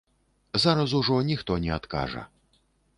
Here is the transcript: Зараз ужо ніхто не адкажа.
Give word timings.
Зараз 0.63 0.95
ужо 1.01 1.19
ніхто 1.29 1.59
не 1.67 1.71
адкажа. 1.79 2.29